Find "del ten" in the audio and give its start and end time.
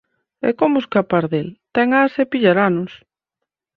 1.31-1.87